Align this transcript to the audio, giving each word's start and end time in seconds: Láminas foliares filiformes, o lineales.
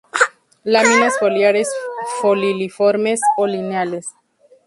Láminas 0.63 1.19
foliares 1.19 1.69
filiformes, 2.23 3.19
o 3.37 3.45
lineales. 3.45 4.07